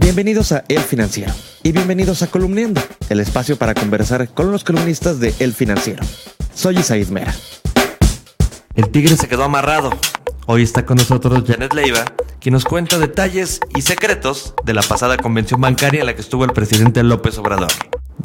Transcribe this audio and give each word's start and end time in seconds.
Bienvenidos 0.00 0.52
a 0.52 0.64
El 0.68 0.78
Financiero 0.78 1.34
y 1.64 1.72
bienvenidos 1.72 2.22
a 2.22 2.28
Columniendo, 2.28 2.80
el 3.08 3.18
espacio 3.18 3.56
para 3.56 3.74
conversar 3.74 4.32
con 4.32 4.52
los 4.52 4.62
columnistas 4.62 5.18
de 5.18 5.34
El 5.40 5.52
Financiero. 5.52 6.04
Soy 6.54 6.78
Isaid 6.78 7.08
Mera. 7.08 7.34
El 8.76 8.90
tigre 8.90 9.16
se 9.16 9.26
quedó 9.26 9.42
amarrado. 9.42 9.90
Hoy 10.46 10.62
está 10.62 10.86
con 10.86 10.98
nosotros 10.98 11.42
Janet 11.44 11.74
Leiva, 11.74 12.04
quien 12.40 12.52
nos 12.52 12.64
cuenta 12.64 12.98
detalles 12.98 13.58
y 13.74 13.82
secretos 13.82 14.54
de 14.64 14.72
la 14.72 14.82
pasada 14.82 15.16
convención 15.16 15.60
bancaria 15.60 16.00
en 16.00 16.06
la 16.06 16.14
que 16.14 16.20
estuvo 16.20 16.44
el 16.44 16.52
presidente 16.52 17.02
López 17.02 17.36
Obrador. 17.38 17.72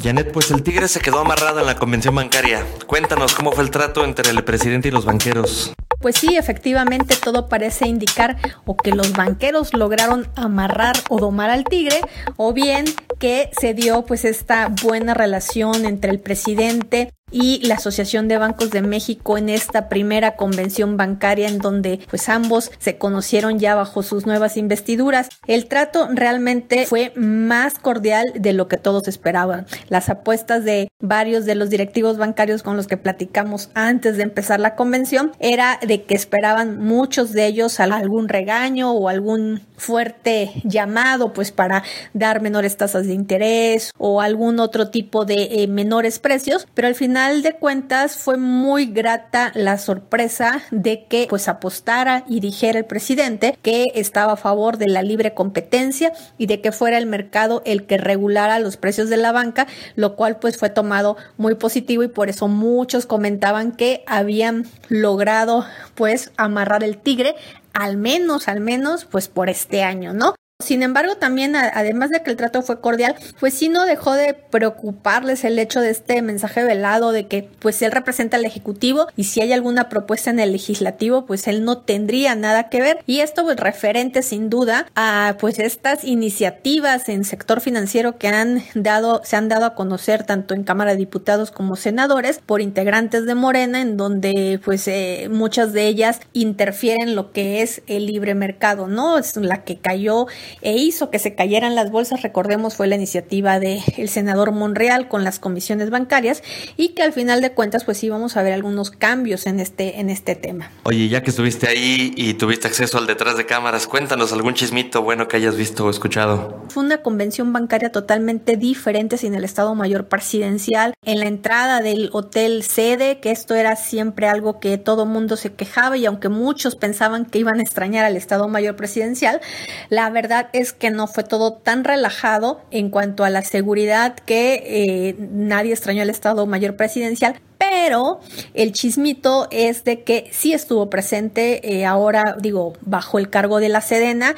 Janet, 0.00 0.30
pues 0.32 0.52
el 0.52 0.62
tigre 0.62 0.86
se 0.86 1.00
quedó 1.00 1.18
amarrado 1.18 1.58
en 1.58 1.66
la 1.66 1.74
convención 1.74 2.14
bancaria. 2.14 2.64
Cuéntanos 2.86 3.34
cómo 3.34 3.50
fue 3.50 3.64
el 3.64 3.70
trato 3.70 4.04
entre 4.04 4.30
el 4.30 4.44
presidente 4.44 4.88
y 4.88 4.90
los 4.92 5.04
banqueros. 5.04 5.74
Pues 6.04 6.16
sí, 6.16 6.36
efectivamente 6.36 7.16
todo 7.16 7.48
parece 7.48 7.88
indicar 7.88 8.36
o 8.66 8.76
que 8.76 8.90
los 8.90 9.14
banqueros 9.14 9.72
lograron 9.72 10.28
amarrar 10.36 10.94
o 11.08 11.18
domar 11.18 11.48
al 11.48 11.64
tigre 11.64 12.02
o 12.36 12.52
bien 12.52 12.84
que 13.18 13.48
se 13.58 13.72
dio 13.72 14.04
pues 14.04 14.26
esta 14.26 14.68
buena 14.68 15.14
relación 15.14 15.86
entre 15.86 16.10
el 16.10 16.20
presidente 16.20 17.10
y 17.34 17.58
la 17.66 17.74
Asociación 17.74 18.28
de 18.28 18.38
Bancos 18.38 18.70
de 18.70 18.80
México 18.80 19.36
en 19.36 19.48
esta 19.48 19.88
primera 19.88 20.36
convención 20.36 20.96
bancaria 20.96 21.48
en 21.48 21.58
donde 21.58 21.98
pues 22.08 22.28
ambos 22.28 22.70
se 22.78 22.96
conocieron 22.96 23.58
ya 23.58 23.74
bajo 23.74 24.04
sus 24.04 24.24
nuevas 24.24 24.56
investiduras. 24.56 25.28
El 25.48 25.66
trato 25.66 26.08
realmente 26.12 26.86
fue 26.86 27.12
más 27.16 27.80
cordial 27.80 28.24
de 28.36 28.52
lo 28.52 28.68
que 28.68 28.76
todos 28.76 29.08
esperaban. 29.08 29.66
Las 29.88 30.08
apuestas 30.10 30.64
de 30.64 30.86
varios 31.00 31.44
de 31.44 31.56
los 31.56 31.70
directivos 31.70 32.18
bancarios 32.18 32.62
con 32.62 32.76
los 32.76 32.86
que 32.86 32.96
platicamos 32.96 33.68
antes 33.74 34.16
de 34.16 34.22
empezar 34.22 34.60
la 34.60 34.76
convención 34.76 35.32
era 35.40 35.80
de 35.84 36.04
que 36.04 36.14
esperaban 36.14 36.78
muchos 36.78 37.32
de 37.32 37.46
ellos 37.46 37.80
algún 37.80 38.28
regaño 38.28 38.92
o 38.92 39.08
algún 39.08 39.60
fuerte 39.76 40.52
llamado 40.62 41.32
pues 41.32 41.50
para 41.50 41.82
dar 42.12 42.40
menores 42.40 42.76
tasas 42.76 43.08
de 43.08 43.14
interés 43.14 43.90
o 43.98 44.20
algún 44.20 44.60
otro 44.60 44.90
tipo 44.90 45.24
de 45.24 45.62
eh, 45.62 45.66
menores 45.66 46.20
precios, 46.20 46.68
pero 46.74 46.86
al 46.86 46.94
final 46.94 47.23
de 47.32 47.54
cuentas 47.54 48.18
fue 48.18 48.36
muy 48.36 48.86
grata 48.86 49.50
la 49.54 49.78
sorpresa 49.78 50.62
de 50.70 51.06
que 51.06 51.26
pues 51.28 51.48
apostara 51.48 52.24
y 52.28 52.40
dijera 52.40 52.78
el 52.78 52.84
presidente 52.84 53.58
que 53.62 53.86
estaba 53.94 54.34
a 54.34 54.36
favor 54.36 54.76
de 54.76 54.88
la 54.88 55.02
libre 55.02 55.32
competencia 55.32 56.12
y 56.36 56.46
de 56.46 56.60
que 56.60 56.70
fuera 56.70 56.98
el 56.98 57.06
mercado 57.06 57.62
el 57.64 57.86
que 57.86 57.96
regulara 57.96 58.58
los 58.58 58.76
precios 58.76 59.08
de 59.08 59.16
la 59.16 59.32
banca, 59.32 59.66
lo 59.96 60.16
cual 60.16 60.38
pues 60.38 60.58
fue 60.58 60.68
tomado 60.68 61.16
muy 61.38 61.54
positivo 61.54 62.02
y 62.02 62.08
por 62.08 62.28
eso 62.28 62.46
muchos 62.46 63.06
comentaban 63.06 63.72
que 63.72 64.04
habían 64.06 64.66
logrado 64.88 65.64
pues 65.94 66.30
amarrar 66.36 66.84
el 66.84 66.98
tigre 66.98 67.34
al 67.72 67.96
menos, 67.96 68.46
al 68.48 68.60
menos, 68.60 69.04
pues 69.04 69.28
por 69.28 69.50
este 69.50 69.82
año, 69.82 70.12
¿no? 70.12 70.34
Sin 70.64 70.82
embargo, 70.82 71.16
también, 71.16 71.56
además 71.56 72.10
de 72.10 72.22
que 72.22 72.30
el 72.30 72.36
trato 72.36 72.62
fue 72.62 72.80
cordial, 72.80 73.14
pues 73.38 73.54
sí 73.54 73.68
no 73.68 73.84
dejó 73.84 74.14
de 74.14 74.34
preocuparles 74.34 75.44
el 75.44 75.58
hecho 75.58 75.80
de 75.80 75.90
este 75.90 76.22
mensaje 76.22 76.64
velado 76.64 77.12
de 77.12 77.26
que 77.26 77.48
pues 77.58 77.82
él 77.82 77.92
representa 77.92 78.36
al 78.36 78.44
Ejecutivo 78.44 79.06
y 79.16 79.24
si 79.24 79.40
hay 79.40 79.52
alguna 79.52 79.88
propuesta 79.88 80.30
en 80.30 80.40
el 80.40 80.52
Legislativo, 80.52 81.26
pues 81.26 81.46
él 81.48 81.64
no 81.64 81.78
tendría 81.78 82.34
nada 82.34 82.68
que 82.70 82.80
ver. 82.80 83.00
Y 83.06 83.20
esto 83.20 83.44
pues 83.44 83.58
referente 83.58 84.22
sin 84.22 84.48
duda 84.50 84.86
a 84.94 85.36
pues 85.38 85.58
estas 85.58 86.04
iniciativas 86.04 87.08
en 87.08 87.24
sector 87.24 87.60
financiero 87.60 88.18
que 88.18 88.28
han 88.28 88.62
dado, 88.74 89.20
se 89.24 89.36
han 89.36 89.48
dado 89.48 89.66
a 89.66 89.74
conocer 89.74 90.24
tanto 90.24 90.54
en 90.54 90.64
Cámara 90.64 90.92
de 90.92 90.96
Diputados 90.96 91.50
como 91.50 91.76
senadores 91.76 92.40
por 92.44 92.60
integrantes 92.60 93.26
de 93.26 93.34
Morena, 93.34 93.80
en 93.80 93.96
donde 93.96 94.60
pues 94.64 94.88
eh, 94.88 95.28
muchas 95.30 95.72
de 95.72 95.86
ellas 95.86 96.20
interfieren 96.32 97.14
lo 97.14 97.32
que 97.32 97.62
es 97.62 97.82
el 97.86 98.06
libre 98.06 98.34
mercado, 98.34 98.86
¿no? 98.86 99.18
Es 99.18 99.36
la 99.36 99.64
que 99.64 99.78
cayó 99.78 100.26
e 100.62 100.76
hizo 100.76 101.10
que 101.10 101.18
se 101.18 101.34
cayeran 101.34 101.74
las 101.74 101.90
bolsas, 101.90 102.22
recordemos, 102.22 102.74
fue 102.76 102.86
la 102.86 102.96
iniciativa 102.96 103.60
del 103.60 103.82
el 103.96 104.08
senador 104.08 104.52
Monreal 104.52 105.08
con 105.08 105.24
las 105.24 105.38
comisiones 105.38 105.90
bancarias 105.90 106.42
y 106.76 106.90
que 106.90 107.02
al 107.02 107.12
final 107.12 107.40
de 107.40 107.52
cuentas 107.52 107.84
pues 107.84 108.02
íbamos 108.02 108.36
a 108.36 108.42
ver 108.42 108.52
algunos 108.52 108.90
cambios 108.90 109.46
en 109.46 109.60
este, 109.60 110.00
en 110.00 110.10
este 110.10 110.34
tema. 110.34 110.70
Oye, 110.84 111.08
ya 111.08 111.22
que 111.22 111.30
estuviste 111.30 111.68
ahí 111.68 112.12
y 112.16 112.34
tuviste 112.34 112.68
acceso 112.68 112.98
al 112.98 113.06
detrás 113.06 113.36
de 113.36 113.46
cámaras, 113.46 113.86
cuéntanos 113.86 114.32
algún 114.32 114.54
chismito 114.54 115.02
bueno 115.02 115.28
que 115.28 115.36
hayas 115.36 115.56
visto 115.56 115.86
o 115.86 115.90
escuchado. 115.90 116.64
Fue 116.68 116.82
una 116.82 116.98
convención 116.98 117.52
bancaria 117.52 117.90
totalmente 117.90 118.56
diferente 118.56 119.18
sin 119.18 119.34
el 119.34 119.44
Estado 119.44 119.74
Mayor 119.74 120.08
Presidencial. 120.08 120.94
En 121.04 121.20
la 121.20 121.26
entrada 121.26 121.80
del 121.80 122.10
hotel 122.12 122.62
sede, 122.62 123.20
que 123.20 123.30
esto 123.30 123.54
era 123.54 123.76
siempre 123.76 124.28
algo 124.28 124.60
que 124.60 124.78
todo 124.78 125.06
mundo 125.06 125.36
se 125.36 125.52
quejaba 125.52 125.96
y 125.96 126.06
aunque 126.06 126.28
muchos 126.28 126.76
pensaban 126.76 127.26
que 127.26 127.38
iban 127.38 127.58
a 127.58 127.62
extrañar 127.62 128.04
al 128.04 128.16
Estado 128.16 128.48
Mayor 128.48 128.76
Presidencial, 128.76 129.40
la 129.88 130.10
verdad 130.10 130.43
es 130.52 130.72
que 130.72 130.90
no 130.90 131.06
fue 131.06 131.24
todo 131.24 131.54
tan 131.54 131.84
relajado 131.84 132.60
en 132.70 132.90
cuanto 132.90 133.24
a 133.24 133.30
la 133.30 133.42
seguridad 133.42 134.14
que 134.14 134.62
eh, 134.66 135.16
nadie 135.18 135.72
extrañó 135.72 136.02
al 136.02 136.10
Estado 136.10 136.46
Mayor 136.46 136.76
Presidencial, 136.76 137.40
pero 137.58 138.20
el 138.54 138.72
chismito 138.72 139.48
es 139.50 139.84
de 139.84 140.02
que 140.02 140.28
sí 140.32 140.52
estuvo 140.52 140.90
presente 140.90 141.74
eh, 141.74 141.86
ahora, 141.86 142.36
digo, 142.40 142.74
bajo 142.82 143.18
el 143.18 143.30
cargo 143.30 143.58
de 143.58 143.68
la 143.68 143.80
Sedena. 143.80 144.34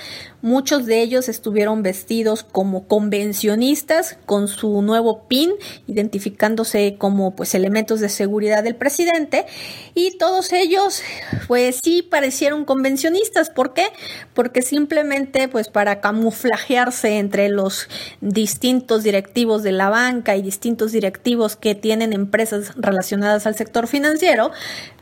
Muchos 0.46 0.86
de 0.86 1.02
ellos 1.02 1.28
estuvieron 1.28 1.82
vestidos 1.82 2.44
como 2.44 2.86
convencionistas 2.86 4.16
con 4.26 4.46
su 4.46 4.80
nuevo 4.80 5.26
PIN, 5.26 5.50
identificándose 5.88 6.94
como 6.98 7.34
pues 7.34 7.56
elementos 7.56 7.98
de 7.98 8.08
seguridad 8.08 8.62
del 8.62 8.76
presidente. 8.76 9.46
Y 9.92 10.16
todos 10.18 10.52
ellos 10.52 11.02
pues 11.48 11.80
sí 11.82 12.00
parecieron 12.00 12.64
convencionistas. 12.64 13.50
¿Por 13.50 13.74
qué? 13.74 13.88
Porque 14.34 14.62
simplemente 14.62 15.48
pues 15.48 15.66
para 15.66 16.00
camuflajearse 16.00 17.18
entre 17.18 17.48
los 17.48 17.88
distintos 18.20 19.02
directivos 19.02 19.64
de 19.64 19.72
la 19.72 19.90
banca 19.90 20.36
y 20.36 20.42
distintos 20.42 20.92
directivos 20.92 21.56
que 21.56 21.74
tienen 21.74 22.12
empresas 22.12 22.70
relacionadas 22.76 23.48
al 23.48 23.56
sector 23.56 23.88
financiero, 23.88 24.52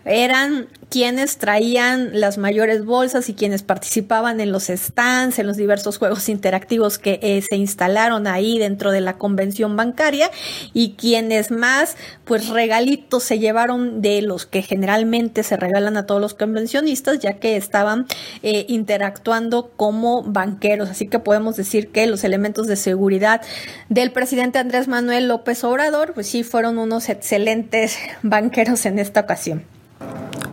eran 0.04 0.68
quienes 0.90 1.38
traían 1.38 2.20
las 2.20 2.38
mayores 2.38 2.84
bolsas 2.84 3.28
y 3.28 3.34
quienes 3.34 3.62
participaban 3.62 4.40
en 4.40 4.52
los 4.52 4.64
stands, 4.64 5.33
en 5.38 5.46
los 5.46 5.56
diversos 5.56 5.98
juegos 5.98 6.28
interactivos 6.28 6.98
que 6.98 7.18
eh, 7.22 7.42
se 7.42 7.56
instalaron 7.56 8.26
ahí 8.26 8.58
dentro 8.58 8.90
de 8.90 9.00
la 9.00 9.18
convención 9.18 9.76
bancaria 9.76 10.30
y 10.72 10.94
quienes 10.94 11.50
más 11.50 11.96
pues 12.24 12.48
regalitos 12.48 13.22
se 13.22 13.38
llevaron 13.38 14.02
de 14.02 14.22
los 14.22 14.46
que 14.46 14.62
generalmente 14.62 15.42
se 15.42 15.56
regalan 15.56 15.96
a 15.96 16.06
todos 16.06 16.20
los 16.20 16.34
convencionistas 16.34 17.18
ya 17.18 17.34
que 17.34 17.56
estaban 17.56 18.06
eh, 18.42 18.66
interactuando 18.68 19.72
como 19.76 20.22
banqueros. 20.22 20.90
Así 20.90 21.08
que 21.08 21.18
podemos 21.18 21.56
decir 21.56 21.88
que 21.88 22.06
los 22.06 22.24
elementos 22.24 22.66
de 22.66 22.76
seguridad 22.76 23.42
del 23.88 24.12
presidente 24.12 24.58
Andrés 24.58 24.88
Manuel 24.88 25.28
López 25.28 25.64
Obrador 25.64 26.14
pues 26.14 26.26
sí 26.26 26.42
fueron 26.42 26.78
unos 26.78 27.08
excelentes 27.08 27.96
banqueros 28.22 28.86
en 28.86 28.98
esta 28.98 29.20
ocasión. 29.20 29.73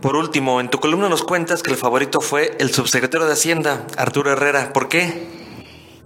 Por 0.02 0.16
último, 0.16 0.60
en 0.60 0.68
tu 0.68 0.80
columna 0.80 1.08
nos 1.08 1.22
cuentas 1.22 1.62
que 1.62 1.70
el 1.70 1.76
favorito 1.76 2.20
fue 2.20 2.56
el 2.58 2.72
subsecretario 2.72 3.24
de 3.24 3.34
Hacienda, 3.34 3.86
Arturo 3.96 4.32
Herrera. 4.32 4.72
¿Por 4.72 4.88
qué? 4.88 5.28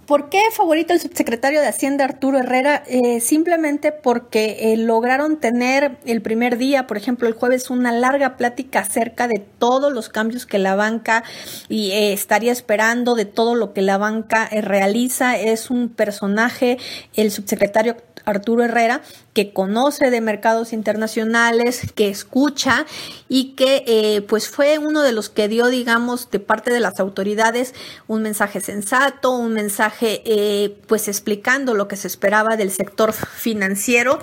¿Por 0.05 0.29
qué 0.29 0.39
favorito 0.53 0.93
el 0.93 1.01
subsecretario 1.01 1.63
de 1.63 1.69
Hacienda 1.69 2.05
Arturo 2.05 2.39
Herrera? 2.39 2.85
Eh, 2.87 3.21
simplemente 3.21 3.93
porque 3.93 4.59
eh, 4.61 4.77
lograron 4.77 5.41
tener 5.41 5.97
el 6.05 6.21
primer 6.21 6.59
día, 6.59 6.87
por 6.87 6.99
ejemplo, 6.99 7.27
el 7.27 7.33
jueves, 7.33 7.71
una 7.71 7.91
larga 7.91 8.37
plática 8.37 8.81
acerca 8.81 9.29
de 9.29 9.39
todos 9.59 9.91
los 9.95 10.11
cambios 10.11 10.45
que 10.45 10.59
la 10.59 10.77
banca 10.77 11.25
y, 11.71 11.93
eh, 11.93 12.13
estaría 12.13 12.53
esperando, 12.53 13.15
de 13.15 13.25
todo 13.25 13.55
lo 13.55 13.73
que 13.73 13.81
la 13.81 13.97
banca 13.97 14.51
realiza. 14.53 15.39
Es 15.39 15.71
un 15.71 15.89
personaje, 15.89 16.77
el 17.15 17.31
subsecretario 17.31 17.97
Arturo 18.27 18.65
Herrera, 18.65 19.01
que 19.33 19.53
conoce 19.53 20.11
de 20.11 20.21
mercados 20.21 20.73
internacionales, 20.73 21.93
que 21.95 22.09
escucha 22.09 22.85
y 23.29 23.55
que 23.55 23.85
eh, 23.87 24.23
pues 24.23 24.49
fue 24.49 24.79
uno 24.79 25.03
de 25.03 25.13
los 25.13 25.31
que 25.31 25.49
dio, 25.49 25.69
digamos, 25.69 26.31
de 26.31 26.41
parte 26.41 26.73
de 26.73 26.81
las 26.81 27.01
autoridades 27.01 27.75
un 28.09 28.23
mensaje 28.23 28.61
sensato, 28.61 29.31
un 29.31 29.53
mensaje 29.53 30.23
eh, 30.27 30.77
pues 30.87 31.09
explicando 31.09 31.75
lo 31.75 31.89
que 31.89 31.97
se 31.97 32.09
esperaba 32.09 32.57
del 32.57 32.71
sector 32.71 33.13
financiero. 33.13 34.19